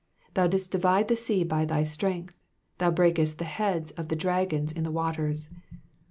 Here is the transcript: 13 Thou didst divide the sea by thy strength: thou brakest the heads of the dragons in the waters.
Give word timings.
13 0.33 0.33
Thou 0.33 0.47
didst 0.47 0.71
divide 0.71 1.07
the 1.09 1.15
sea 1.15 1.43
by 1.43 1.63
thy 1.63 1.83
strength: 1.83 2.33
thou 2.79 2.89
brakest 2.89 3.37
the 3.37 3.45
heads 3.45 3.91
of 3.91 4.07
the 4.07 4.15
dragons 4.15 4.71
in 4.71 4.81
the 4.83 4.89
waters. 4.89 5.51